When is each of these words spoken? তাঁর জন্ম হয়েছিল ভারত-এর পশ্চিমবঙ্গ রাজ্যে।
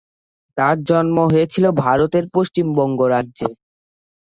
তাঁর 0.57 0.77
জন্ম 0.89 1.17
হয়েছিল 1.31 1.65
ভারত-এর 1.83 2.25
পশ্চিমবঙ্গ 2.35 2.99
রাজ্যে। 3.13 3.47